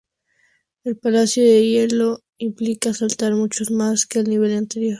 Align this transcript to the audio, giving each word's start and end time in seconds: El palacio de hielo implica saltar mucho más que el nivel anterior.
El 0.83 0.97
palacio 0.97 1.43
de 1.43 1.63
hielo 1.63 2.21
implica 2.39 2.91
saltar 2.91 3.35
mucho 3.35 3.65
más 3.69 4.07
que 4.07 4.17
el 4.17 4.29
nivel 4.31 4.57
anterior. 4.57 4.89